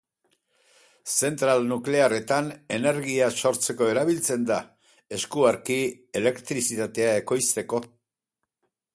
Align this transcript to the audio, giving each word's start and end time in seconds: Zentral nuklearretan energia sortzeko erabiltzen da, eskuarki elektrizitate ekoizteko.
Zentral 1.27 1.65
nuklearretan 1.71 2.47
energia 2.77 3.27
sortzeko 3.41 3.89
erabiltzen 3.91 4.47
da, 4.51 4.57
eskuarki 5.19 5.77
elektrizitate 6.21 7.07
ekoizteko. 7.19 7.83